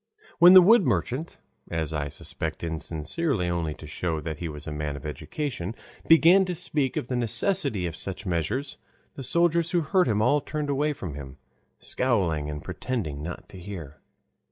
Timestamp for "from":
10.93-11.13